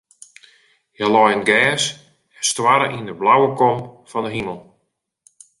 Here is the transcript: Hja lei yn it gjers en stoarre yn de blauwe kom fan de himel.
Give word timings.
Hja 0.95 1.07
lei 1.13 1.31
yn 1.35 1.43
it 1.43 1.47
gjers 1.49 1.85
en 2.37 2.43
stoarre 2.51 2.87
yn 2.97 3.07
de 3.09 3.15
blauwe 3.21 3.49
kom 3.59 3.77
fan 4.09 4.25
de 4.25 4.31
himel. 4.35 4.59